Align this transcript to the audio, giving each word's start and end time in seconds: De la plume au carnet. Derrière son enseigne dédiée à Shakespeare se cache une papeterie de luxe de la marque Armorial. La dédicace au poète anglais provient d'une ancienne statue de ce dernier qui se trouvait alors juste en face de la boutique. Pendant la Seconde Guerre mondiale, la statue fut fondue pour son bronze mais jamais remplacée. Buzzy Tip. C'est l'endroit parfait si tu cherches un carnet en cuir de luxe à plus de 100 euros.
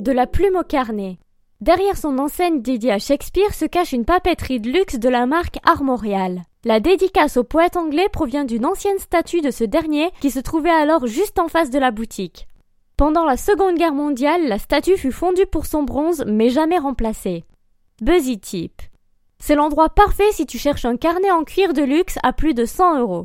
De 0.00 0.12
la 0.12 0.26
plume 0.26 0.56
au 0.56 0.62
carnet. 0.62 1.18
Derrière 1.62 1.96
son 1.96 2.18
enseigne 2.18 2.60
dédiée 2.60 2.92
à 2.92 2.98
Shakespeare 2.98 3.54
se 3.54 3.64
cache 3.64 3.92
une 3.92 4.04
papeterie 4.04 4.60
de 4.60 4.70
luxe 4.70 4.98
de 4.98 5.08
la 5.08 5.24
marque 5.24 5.58
Armorial. 5.64 6.42
La 6.64 6.80
dédicace 6.80 7.38
au 7.38 7.44
poète 7.44 7.78
anglais 7.78 8.08
provient 8.12 8.44
d'une 8.44 8.66
ancienne 8.66 8.98
statue 8.98 9.40
de 9.40 9.50
ce 9.50 9.64
dernier 9.64 10.10
qui 10.20 10.30
se 10.30 10.38
trouvait 10.38 10.68
alors 10.68 11.06
juste 11.06 11.38
en 11.38 11.48
face 11.48 11.70
de 11.70 11.78
la 11.78 11.92
boutique. 11.92 12.46
Pendant 12.98 13.24
la 13.24 13.38
Seconde 13.38 13.78
Guerre 13.78 13.94
mondiale, 13.94 14.46
la 14.48 14.58
statue 14.58 14.98
fut 14.98 15.12
fondue 15.12 15.46
pour 15.46 15.64
son 15.64 15.82
bronze 15.82 16.24
mais 16.26 16.50
jamais 16.50 16.78
remplacée. 16.78 17.44
Buzzy 18.02 18.38
Tip. 18.38 18.82
C'est 19.38 19.54
l'endroit 19.54 19.88
parfait 19.88 20.30
si 20.32 20.44
tu 20.44 20.58
cherches 20.58 20.84
un 20.84 20.98
carnet 20.98 21.30
en 21.30 21.44
cuir 21.44 21.72
de 21.72 21.82
luxe 21.82 22.18
à 22.22 22.34
plus 22.34 22.52
de 22.52 22.66
100 22.66 23.00
euros. 23.00 23.24